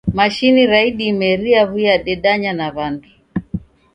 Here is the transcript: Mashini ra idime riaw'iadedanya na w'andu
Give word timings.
Mashini 0.17 0.63
ra 0.71 0.79
idime 0.89 1.29
riaw'iadedanya 1.41 2.51
na 2.59 2.67
w'andu 2.75 3.09